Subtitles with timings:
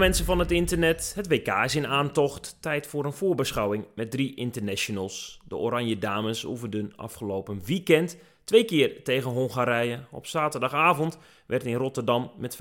[0.00, 2.56] mensen van het internet, het WK is in aantocht.
[2.60, 5.40] Tijd voor een voorbeschouwing met drie internationals.
[5.48, 10.00] De Oranje Dames oefenden afgelopen weekend twee keer tegen Hongarije.
[10.10, 12.58] Op zaterdagavond werd in Rotterdam met 25-23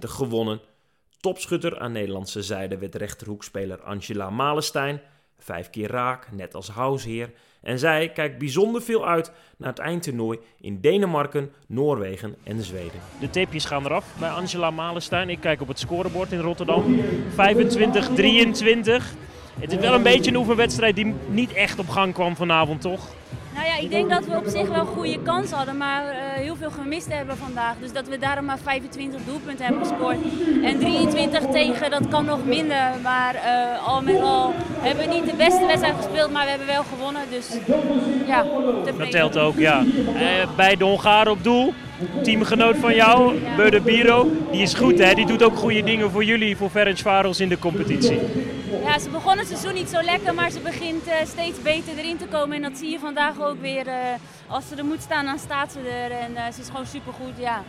[0.00, 0.60] gewonnen.
[1.20, 5.00] Topschutter aan Nederlandse zijde werd rechterhoekspeler Angela Malenstein.
[5.40, 7.30] Vijf keer raak, net als Housheer.
[7.62, 13.00] En zij kijkt bijzonder veel uit naar het eindtoernooi in Denemarken, Noorwegen en Zweden.
[13.20, 15.28] De tipjes gaan eraf bij Angela Malenstein.
[15.28, 17.00] Ik kijk op het scorebord in Rotterdam.
[17.00, 17.02] 25-23.
[19.60, 23.08] Het is wel een beetje een oefenwedstrijd die niet echt op gang kwam vanavond, toch?
[23.54, 26.10] Nou ja, ik denk dat we op zich wel een goede kans hadden, maar uh,
[26.34, 27.74] heel veel gemist hebben vandaag.
[27.80, 30.16] Dus dat we daarom maar 25 doelpunten hebben gescoord.
[30.62, 32.90] En 23 tegen, dat kan nog minder.
[33.02, 36.66] Maar uh, al met al hebben we niet de beste wedstrijd gespeeld, maar we hebben
[36.66, 37.22] wel gewonnen.
[37.30, 37.46] Dus
[38.26, 38.44] ja,
[38.98, 39.82] Dat telt ook, ja.
[39.82, 41.74] Uh, bij de Hongaren op doel,
[42.22, 43.56] teamgenoot van jou, ja.
[43.56, 45.14] Beude Biro, die is goed hè.
[45.14, 48.18] Die doet ook goede dingen voor jullie, voor Ferencvaros in de competitie.
[48.84, 52.16] Ja, ze begon het seizoen niet zo lekker, maar ze begint uh, steeds beter erin
[52.16, 52.56] te komen.
[52.56, 53.86] En dat zie je vandaag ook weer.
[53.86, 53.94] Uh,
[54.46, 56.10] als ze er moet staan, dan staat ze er.
[56.10, 57.62] En uh, ze is gewoon supergoed, ja.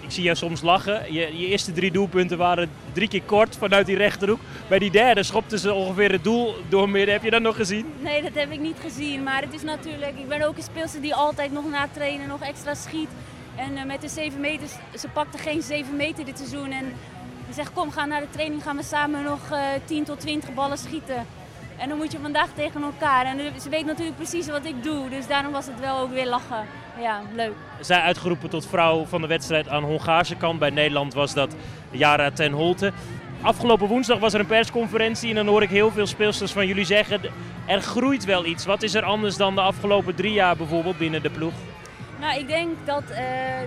[0.00, 1.12] Ik zie jou soms lachen.
[1.12, 4.40] Je, je, eerste drie doelpunten waren drie keer kort vanuit die rechterhoek.
[4.68, 7.14] Bij die derde schopte ze ongeveer het doel doormidden.
[7.14, 7.86] Heb je dat nog gezien?
[8.00, 9.22] Nee, dat heb ik niet gezien.
[9.22, 10.18] Maar het is natuurlijk...
[10.18, 13.08] Ik ben ook een speelster die altijd nog na trainen nog extra schiet.
[13.56, 14.68] En met de 7 meter...
[14.98, 16.70] Ze pakte geen 7 meter dit seizoen.
[16.70, 16.84] En
[17.44, 20.54] die zegt, kom, ga naar de training, gaan we samen nog uh, 10 tot 20
[20.54, 21.26] ballen schieten.
[21.76, 23.24] En dan moet je vandaag tegen elkaar.
[23.24, 26.26] En ze weet natuurlijk precies wat ik doe, dus daarom was het wel ook weer
[26.26, 26.66] lachen.
[27.00, 27.52] Ja, leuk.
[27.80, 30.58] Zij uitgeroepen tot vrouw van de wedstrijd aan Hongaarse kant.
[30.58, 31.54] Bij Nederland was dat
[31.90, 32.92] Jara ten Holte.
[33.40, 36.84] Afgelopen woensdag was er een persconferentie en dan hoor ik heel veel speelsters van jullie
[36.84, 37.20] zeggen...
[37.66, 38.64] er groeit wel iets.
[38.64, 41.52] Wat is er anders dan de afgelopen drie jaar bijvoorbeeld binnen de ploeg?
[42.22, 43.18] Nou, ik denk dat, uh,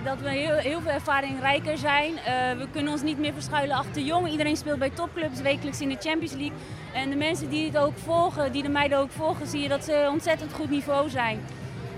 [0.04, 2.12] dat we heel, heel veel ervaringrijker zijn.
[2.12, 2.22] Uh,
[2.58, 4.30] we kunnen ons niet meer verschuilen achter jong.
[4.30, 6.56] Iedereen speelt bij topclubs wekelijks in de Champions League.
[6.92, 9.84] En de mensen die het ook volgen, die de meiden ook volgen, zie je dat
[9.84, 11.40] ze ontzettend goed niveau zijn.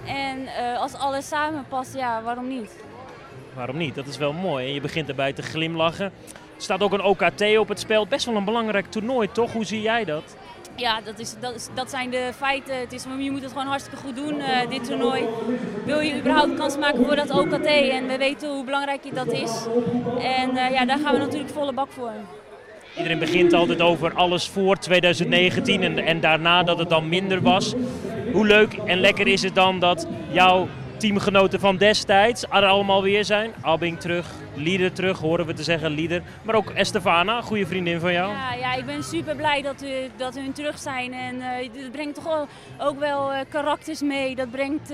[0.06, 2.76] En uh, als alles samen past, ja, waarom niet?
[3.54, 3.94] Waarom niet?
[3.94, 4.66] Dat is wel mooi.
[4.66, 6.12] En je begint erbij te glimlachen.
[6.56, 8.06] Er staat ook een OKT op het spel.
[8.06, 9.52] Best wel een belangrijk toernooi, toch?
[9.52, 10.36] Hoe zie jij dat?
[10.78, 12.80] Ja, dat, is, dat, is, dat zijn de feiten.
[12.80, 15.24] Het is, je moet het gewoon hartstikke goed doen, uh, dit toernooi.
[15.84, 17.66] Wil je überhaupt kans maken voor dat OKT?
[17.66, 19.66] En we weten hoe belangrijk dat is.
[20.18, 22.12] En uh, ja, daar gaan we natuurlijk volle bak voor.
[22.96, 27.74] Iedereen begint altijd over alles voor 2019 en, en daarna dat het dan minder was.
[28.32, 33.24] Hoe leuk en lekker is het dan dat jouw teamgenoten van destijds er allemaal weer
[33.24, 33.52] zijn.
[33.60, 36.22] Albing terug, Lieder terug, horen we te zeggen, Lieder.
[36.42, 38.32] Maar ook Estefana, goede vriendin van jou.
[38.32, 41.12] Ja, ja ik ben super blij dat, u, dat hun terug zijn.
[41.12, 42.46] En uh, dat brengt toch wel,
[42.78, 44.34] ook wel uh, karakters mee.
[44.34, 44.92] Dat brengt...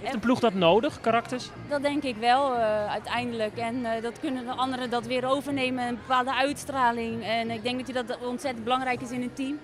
[0.00, 1.50] Heeft een ploeg dat nodig, karakters?
[1.68, 2.54] Dat denk ik wel,
[2.88, 3.56] uiteindelijk.
[3.56, 7.24] En dat kunnen de anderen dat weer overnemen, een bepaalde uitstraling.
[7.24, 9.58] En ik denk dat je dat ontzettend belangrijk is in een team.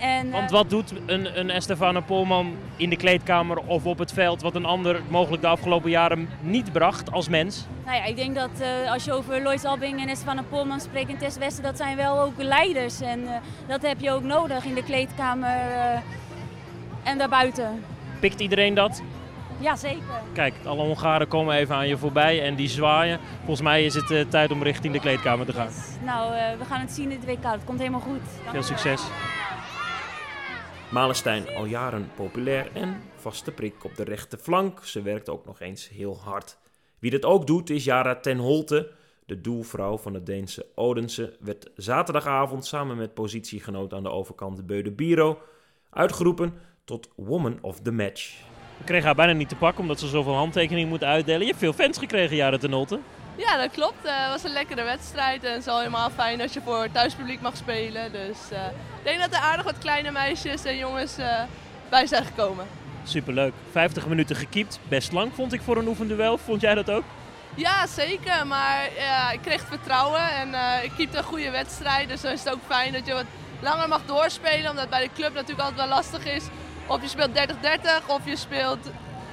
[0.00, 4.42] En, Want wat doet een, een Estefana Polman in de kleedkamer of op het veld
[4.42, 7.66] wat een ander mogelijk de afgelopen jaren niet bracht als mens?
[7.84, 11.10] Nou ja, ik denk dat uh, als je over Lois Albing en Estefana Polman spreekt
[11.10, 13.00] en Tess Westen, dat zijn wel ook leiders.
[13.00, 13.30] En uh,
[13.66, 15.98] dat heb je ook nodig in de kleedkamer uh,
[17.02, 17.84] en daarbuiten.
[18.20, 19.02] Pikt iedereen dat?
[19.60, 20.02] Ja, zeker.
[20.32, 23.18] Kijk, alle Hongaren komen even aan je voorbij en die zwaaien.
[23.38, 25.66] Volgens mij is het tijd om richting de kleedkamer te gaan.
[25.66, 25.96] Yes.
[26.04, 27.52] Nou, we gaan het zien in het WK.
[27.52, 28.20] Het komt helemaal goed.
[28.42, 29.02] Dank Veel succes.
[30.90, 34.84] Malenstein al jaren populair en vaste prik op de rechterflank.
[34.84, 36.58] Ze werkt ook nog eens heel hard.
[36.98, 38.90] Wie dat ook doet is Jara ten Holte.
[39.26, 44.90] De doelvrouw van het Deense Odense werd zaterdagavond samen met positiegenoot aan de overkant Beude
[44.90, 45.38] Biro
[45.90, 46.54] uitgeroepen
[46.84, 48.40] tot Woman of the Match.
[48.78, 51.40] We kregen haar bijna niet te pakken omdat ze zoveel handtekeningen moet uitdelen.
[51.40, 52.98] Je hebt veel fans gekregen, Jara ten Holte.
[53.38, 54.04] Ja, dat klopt.
[54.04, 56.82] Eh, het was een lekkere wedstrijd en het is al helemaal fijn dat je voor
[56.82, 58.12] het thuispubliek mag spelen.
[58.12, 58.58] Dus uh,
[58.98, 61.40] ik denk dat er aardig wat kleine meisjes en jongens uh,
[61.88, 62.66] bij zijn gekomen.
[63.04, 63.52] Superleuk.
[63.70, 64.78] 50 minuten gekiept.
[64.88, 66.38] Best lang vond ik voor een oefenduel.
[66.38, 67.04] Vond jij dat ook?
[67.54, 68.46] Ja, zeker.
[68.46, 70.48] Maar ja, ik kreeg vertrouwen en
[70.82, 72.08] ik keepte een goede wedstrijd.
[72.08, 73.24] Dus dan is het ook fijn dat je wat
[73.60, 74.70] langer mag doorspelen.
[74.70, 76.44] Omdat bij de club natuurlijk altijd wel lastig is.
[76.86, 77.30] Of je speelt
[78.02, 78.90] 30-30 of je speelt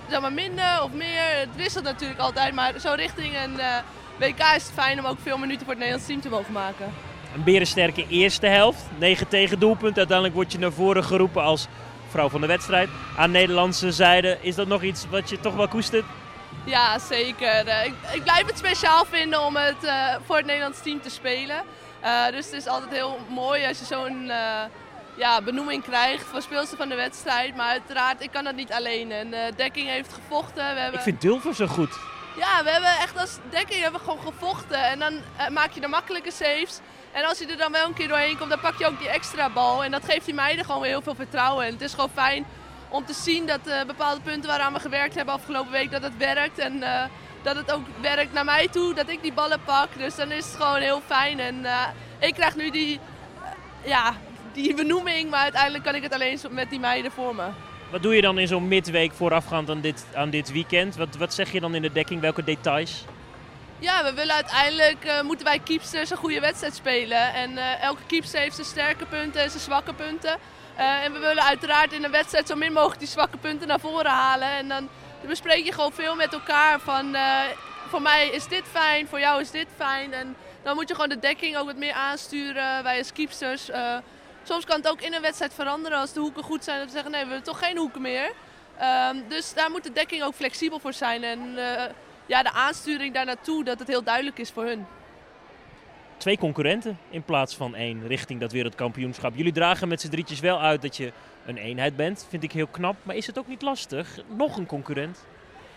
[0.09, 1.21] zeg maar, minder of meer.
[1.39, 3.77] Het wisselt natuurlijk altijd, maar zo richting een uh,
[4.19, 6.93] WK is het fijn om ook veel minuten voor het Nederlands team te mogen maken.
[7.35, 9.97] Een berensterke eerste helft, 9 tegen doelpunt.
[9.97, 11.67] Uiteindelijk word je naar voren geroepen als
[12.09, 12.89] vrouw van de wedstrijd.
[13.17, 16.05] Aan Nederlandse zijde, is dat nog iets wat je toch wel koestert?
[16.65, 17.67] Ja, zeker.
[17.67, 21.09] Uh, ik, ik, blijf het speciaal vinden om het uh, voor het Nederlands team te
[21.09, 21.63] spelen.
[22.31, 24.31] Dus het is altijd heel mooi als je zo'n
[25.15, 27.55] ja, benoeming krijgt voor speelster van de wedstrijd.
[27.55, 29.11] Maar uiteraard, ik kan dat niet alleen.
[29.11, 30.73] En de dekking heeft gevochten.
[30.73, 30.99] We hebben...
[30.99, 31.97] Ik vind Dulver zo goed.
[32.37, 34.83] Ja, we hebben echt als dekking hebben we gewoon gevochten.
[34.83, 36.79] En dan uh, maak je de makkelijke saves.
[37.11, 39.09] En als hij er dan wel een keer doorheen komt, dan pak je ook die
[39.09, 39.83] extra bal.
[39.83, 41.65] En dat geeft die meiden gewoon weer heel veel vertrouwen.
[41.65, 42.45] En het is gewoon fijn
[42.89, 46.17] om te zien dat uh, bepaalde punten waaraan we gewerkt hebben afgelopen week, dat het
[46.17, 46.57] werkt.
[46.57, 47.03] En uh,
[47.41, 49.87] dat het ook werkt naar mij toe, dat ik die ballen pak.
[49.97, 51.39] Dus dan is het gewoon heel fijn.
[51.39, 51.87] En uh,
[52.19, 52.99] ik krijg nu die,
[53.83, 54.13] ja,
[54.55, 57.47] die benoeming, maar uiteindelijk kan ik het alleen met die meiden voor me.
[57.91, 60.95] Wat doe je dan in zo'n midweek voorafgaand aan dit, aan dit weekend?
[60.95, 62.21] Wat, wat zeg je dan in de dekking?
[62.21, 63.05] Welke details?
[63.79, 67.33] Ja, we willen uiteindelijk, uh, moeten wij keepsters een goede wedstrijd spelen.
[67.33, 70.37] En uh, elke keepster heeft zijn sterke punten en zijn zwakke punten.
[70.79, 73.79] Uh, en we willen uiteraard in een wedstrijd zo min mogelijk die zwakke punten naar
[73.79, 74.49] voren halen.
[74.49, 74.89] En dan
[75.27, 77.15] bespreek je gewoon veel met elkaar van,
[77.87, 80.13] voor mij is dit fijn, voor jou is dit fijn.
[80.13, 83.69] En dan moet je gewoon de dekking ook wat meer aansturen, wij als keepsters.
[84.47, 86.77] Soms kan het ook in een wedstrijd veranderen als de hoeken goed zijn.
[86.77, 88.31] Dat we zeggen, nee, we willen toch geen hoeken meer.
[88.77, 91.23] Ehm, dus daar moet de dekking ook flexibel voor zijn.
[91.23, 91.39] En
[92.25, 94.85] ja, de aansturing daar naartoe, dat het heel duidelijk is voor hun.
[96.17, 99.35] Twee concurrenten in plaats van één richting dat wereldkampioenschap.
[99.35, 101.11] Jullie dragen met z'n drietjes wel uit dat je
[101.45, 102.25] een eenheid bent.
[102.29, 102.95] Vind ik heel knap.
[103.03, 104.19] Maar is het ook niet lastig?
[104.27, 105.25] Nog een concurrent?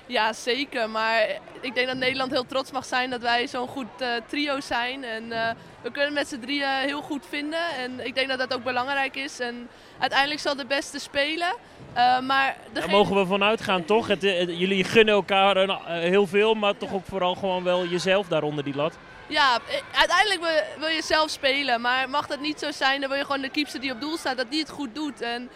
[0.09, 0.91] Ja, zeker.
[0.91, 1.27] Maar
[1.61, 5.05] ik denk dat Nederland heel trots mag zijn dat wij zo'n goed uh, trio zijn.
[5.05, 5.51] En uh,
[5.83, 7.61] we kunnen met z'n drieën heel goed vinden.
[7.79, 9.41] En ik denk dat dat ook belangrijk is.
[9.41, 9.69] En
[9.99, 11.55] uiteindelijk zal de beste spelen.
[11.97, 12.81] Uh, maar degene...
[12.81, 14.07] Daar mogen we vanuit gaan, toch?
[14.07, 18.75] Het, jullie gunnen elkaar heel veel, maar toch ook vooral gewoon wel jezelf daaronder die
[18.75, 18.99] lat.
[19.27, 19.59] Ja,
[19.93, 21.81] uiteindelijk wil, wil je zelf spelen.
[21.81, 24.17] Maar mag dat niet zo zijn, dan wil je gewoon de keeper die op doel
[24.17, 25.21] staat, dat die het goed doet.
[25.21, 25.51] En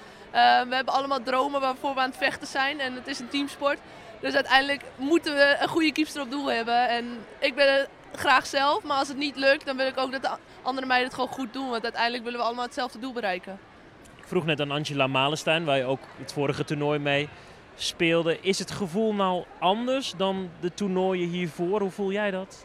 [0.68, 2.80] we hebben allemaal dromen waarvoor we aan het vechten zijn.
[2.80, 3.78] En het is een teamsport.
[4.22, 6.88] Dus uiteindelijk moeten we een goede keeper op doel hebben.
[6.88, 7.04] En
[7.38, 10.22] ik ben het graag zelf, maar als het niet lukt, dan wil ik ook dat
[10.22, 10.30] de
[10.62, 11.70] andere meiden het gewoon goed doen.
[11.70, 13.58] Want uiteindelijk willen we allemaal hetzelfde doel bereiken.
[14.16, 17.28] Ik vroeg net aan Angela Malenstein, waar je ook het vorige toernooi mee
[17.74, 18.40] speelde.
[18.40, 21.80] Is het gevoel nou anders dan de toernooien hiervoor?
[21.80, 22.64] Hoe voel jij dat?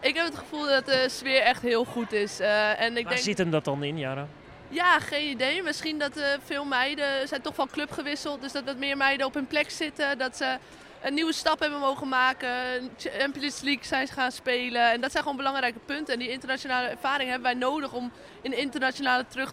[0.00, 2.40] Ik heb het gevoel dat de sfeer echt heel goed is.
[2.40, 3.24] Uh, en ik Waar denk...
[3.24, 4.28] zit hem dat dan in, Jara?
[4.68, 5.62] Ja, geen idee.
[5.62, 8.40] Misschien dat uh, veel meiden zijn toch van club gewisseld.
[8.40, 10.18] Dus dat wat meer meiden op hun plek zitten.
[10.18, 10.58] Dat ze
[11.02, 12.50] een nieuwe stap hebben mogen maken.
[12.96, 14.90] Champions League zijn ze gaan spelen.
[14.90, 16.14] En dat zijn gewoon belangrijke punten.
[16.14, 18.12] En die internationale ervaring hebben wij nodig om
[18.42, 19.52] in internationale terug,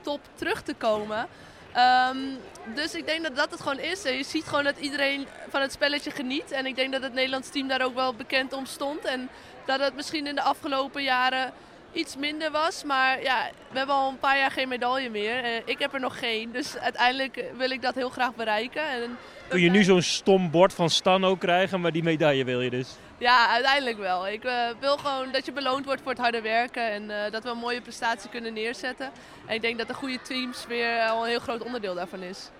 [0.00, 1.28] top terug te komen.
[1.76, 2.38] Um,
[2.74, 4.04] dus ik denk dat dat het gewoon is.
[4.04, 6.50] En je ziet gewoon dat iedereen van het spelletje geniet.
[6.50, 9.04] En ik denk dat het Nederlands team daar ook wel bekend om stond.
[9.04, 9.28] En
[9.64, 11.52] dat het misschien in de afgelopen jaren
[11.92, 12.84] iets minder was.
[12.84, 15.44] Maar ja, we hebben al een paar jaar geen medaille meer.
[15.44, 16.52] Uh, ik heb er nog geen.
[16.52, 18.82] Dus uiteindelijk wil ik dat heel graag bereiken.
[18.82, 22.60] En Kun je nu zo'n stom bord van Stan ook krijgen, maar die medaille wil
[22.60, 22.96] je dus?
[23.18, 24.28] Ja, uiteindelijk wel.
[24.28, 27.42] Ik uh, wil gewoon dat je beloond wordt voor het harde werken en uh, dat
[27.42, 29.10] we een mooie prestatie kunnen neerzetten.
[29.46, 32.50] En ik denk dat de goede teams weer al een heel groot onderdeel daarvan is.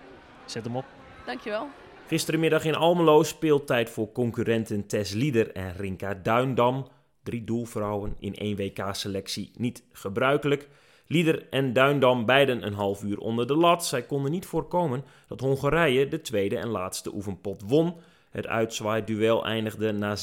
[0.45, 0.85] Zet hem op.
[1.27, 1.69] Dankjewel.
[2.07, 6.87] Gisterenmiddag in Almelo speeltijd voor concurrenten Tess Lieder en Rinka Duindam.
[7.23, 10.69] Drie doelvrouwen in één WK-selectie niet gebruikelijk.
[11.07, 13.87] Lieder en Duindam beiden een half uur onder de lat.
[13.87, 17.95] Zij konden niet voorkomen dat Hongarije de tweede en laatste oefenpot won.
[18.31, 20.17] Het uitzwaaiduel eindigde na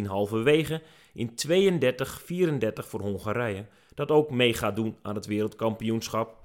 [0.00, 6.36] 16-19 halverwege in 32-34 voor Hongarije, dat ook mee gaat doen aan het wereldkampioenschap.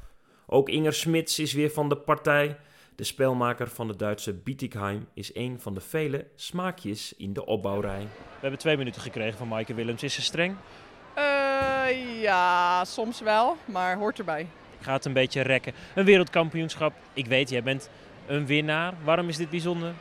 [0.47, 2.57] Ook Inger Smits is weer van de partij.
[2.99, 7.99] De spelmaker van de Duitse Bietigheim is een van de vele smaakjes in de opbouwrij.
[7.99, 10.03] We hebben twee minuten gekregen van Maaike Willems.
[10.03, 10.55] Is ze streng?
[11.17, 14.41] Uh, ja, soms wel, maar hoort erbij.
[14.79, 15.73] Ik ga het een beetje rekken.
[15.95, 16.93] Een wereldkampioenschap.
[17.13, 17.89] Ik weet, jij bent
[18.27, 18.93] een winnaar.
[19.03, 19.93] Waarom is dit bijzonder?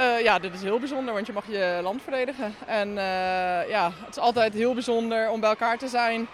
[0.00, 2.54] Uh, ja, dit is heel bijzonder, want je mag je land verdedigen.
[2.66, 6.28] En uh, ja, het is altijd heel bijzonder om bij elkaar te zijn.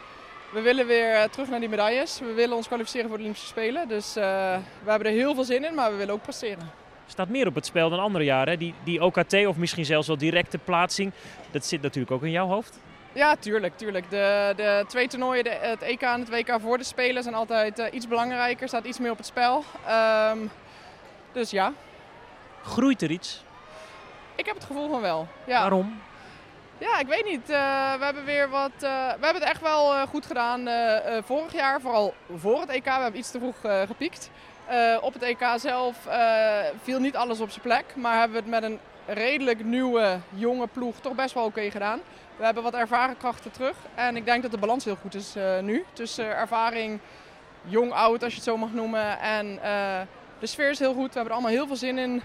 [0.53, 2.21] We willen weer terug naar die medailles.
[2.21, 3.89] We willen ons kwalificeren voor de Olympische Spelen.
[3.89, 4.23] Dus uh,
[4.83, 6.71] we hebben er heel veel zin in, maar we willen ook presteren.
[7.05, 8.59] Er staat meer op het spel dan andere jaren.
[8.59, 11.13] Die, die OKT of misschien zelfs wel directe plaatsing,
[11.51, 12.81] dat zit natuurlijk ook in jouw hoofd.
[13.13, 13.77] Ja, tuurlijk.
[13.77, 14.11] tuurlijk.
[14.11, 17.79] De, de twee toernooien, de, het EK en het WK voor de Spelen, zijn altijd
[17.79, 18.63] uh, iets belangrijker.
[18.63, 19.65] Er staat iets meer op het spel.
[20.31, 20.51] Um,
[21.33, 21.73] dus ja.
[22.63, 23.45] Groeit er iets?
[24.37, 25.29] Ik heb het gevoel van wel.
[25.47, 25.61] Ja.
[25.61, 26.01] Waarom?
[26.81, 27.51] Ja, ik weet niet.
[27.51, 28.71] Uh, we hebben weer wat.
[28.75, 30.69] Uh, we hebben het echt wel uh, goed gedaan
[31.25, 32.85] vorig jaar, vooral voor het EK.
[32.85, 33.57] We hebben iets te vroeg
[33.87, 34.31] gepiekt.
[35.01, 35.97] op het EK zelf
[36.83, 40.67] viel niet alles op zijn plek, maar hebben we het met een redelijk nieuwe, jonge
[40.67, 42.01] ploeg toch best wel oké gedaan.
[42.37, 45.35] We hebben wat ervaren krachten terug en ik denk dat de balans heel goed is
[45.61, 45.85] nu.
[45.93, 47.01] Tussen ervaring,
[47.63, 49.19] jong, oud als je het zo mag noemen.
[49.19, 49.59] En
[50.39, 51.09] de sfeer is heel goed.
[51.09, 52.23] We hebben er allemaal heel veel zin in.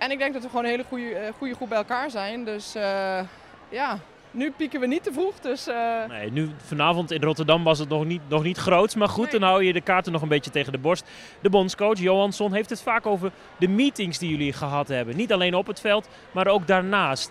[0.00, 2.44] En ik denk dat we gewoon een hele goede, goede groep bij elkaar zijn.
[2.44, 3.20] Dus uh,
[3.68, 3.98] ja,
[4.30, 5.38] nu pieken we niet te vroeg.
[5.38, 6.04] Dus, uh...
[6.08, 8.94] nee, nu, vanavond in Rotterdam was het nog niet, nog niet groots.
[8.94, 9.40] Maar goed, nee.
[9.40, 11.04] dan hou je de kaarten nog een beetje tegen de borst.
[11.40, 15.16] De bondscoach Johansson heeft het vaak over de meetings die jullie gehad hebben.
[15.16, 17.30] Niet alleen op het veld, maar ook daarnaast.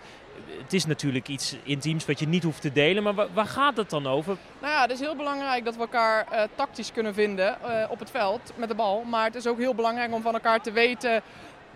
[0.62, 3.90] het is natuurlijk iets intiems wat je niet hoeft te delen, maar waar, gaat het
[3.90, 4.38] dan over?
[4.62, 8.00] Nou ja, het is heel belangrijk dat we elkaar uh, tactisch kunnen vinden uh, op
[8.00, 9.04] het veld met de bal.
[9.04, 11.22] Maar het is ook heel belangrijk om van elkaar te weten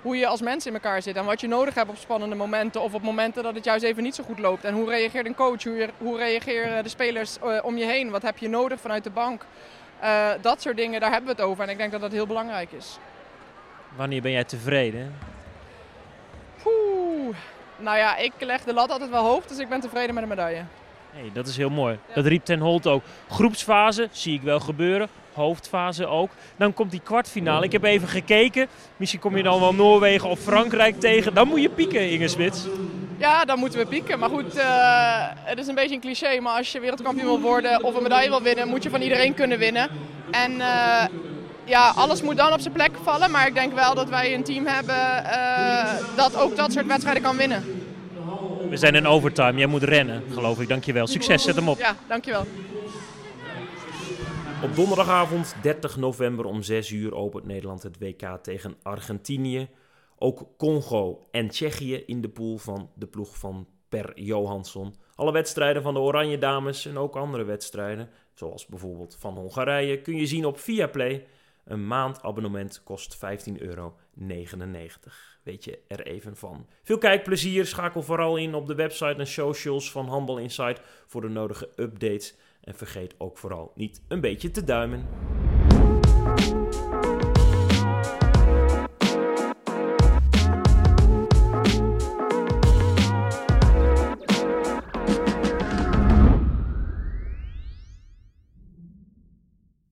[0.04, 2.82] hoe je als mens in elkaar zit en wat je nodig hebt op spannende momenten
[2.82, 4.64] of op momenten dat het juist even niet zo goed loopt.
[4.64, 8.22] En hoe reageert een coach, hoe, hoe reageren de spelers uh, om je heen, wat
[8.22, 9.46] heb je nodig vanuit de bank.
[10.42, 12.72] dat soort dingen, daar hebben we het over en ik denk dat dat heel belangrijk
[12.72, 12.98] is.
[13.96, 15.16] Wanneer ben jij tevreden?
[16.66, 17.36] Oeh,
[17.78, 20.30] nou ja, ik leg de lat altijd wel hoog, dus ik ben tevreden met de
[20.30, 20.64] medaille.
[21.12, 22.00] Hey, dat is heel mooi.
[22.14, 23.04] Dat riep Ten Holt ook.
[23.30, 25.10] Groepsfase zie ik wel gebeuren.
[25.34, 26.32] Hoofdfase ook.
[26.58, 27.66] Dan komt die kwartfinale.
[27.66, 28.68] Ik heb even gekeken.
[28.98, 31.34] Misschien kom je dan wel Noorwegen of Frankrijk tegen.
[31.34, 32.66] Dan moet je pieken, Inge Smits.
[33.18, 34.20] Ja, dan moeten we pieken.
[34.20, 34.64] Maar goed, uh,
[35.34, 36.40] het is een beetje een cliché.
[36.40, 39.34] Maar als je wereldkampioen wil worden of een medaille wil winnen, moet je van iedereen
[39.34, 39.90] kunnen winnen.
[40.32, 41.04] En uh,
[41.64, 43.32] ja, alles moet dan op zijn plek vallen.
[43.32, 47.24] Maar ik denk wel dat wij een team hebben uh, dat ook dat soort wedstrijden
[47.24, 47.64] kan winnen.
[48.70, 49.58] We zijn in overtime.
[49.58, 50.68] Jij moet rennen, geloof ik.
[50.68, 51.08] Dankjewel.
[51.08, 51.80] Succes, zet hem op.
[51.80, 52.46] Ja, dankjewel.
[54.64, 59.70] Op donderdagavond 30 november om 6 uur opent Nederland het WK tegen Argentinië.
[60.18, 64.96] Ook Congo en Tsjechië in de pool van de ploeg van Per Johansson.
[65.16, 70.16] Alle wedstrijden van de Oranje Dames en ook andere wedstrijden, zoals bijvoorbeeld van Hongarije, kun
[70.16, 71.28] je zien op Viaplay.
[71.64, 73.22] Een maandabonnement kost 15,99
[73.58, 73.94] euro.
[75.44, 76.68] Weet je er even van.
[76.84, 77.66] Veel kijkplezier.
[77.66, 82.36] Schakel vooral in op de website en socials van Handbal Insight voor de nodige updates.
[82.64, 85.08] En vergeet ook vooral niet een beetje te duimen.